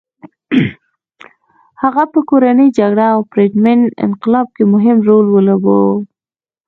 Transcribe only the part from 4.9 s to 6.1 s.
رول ولوباوه.